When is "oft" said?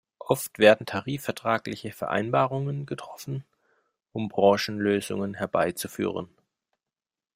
0.17-0.57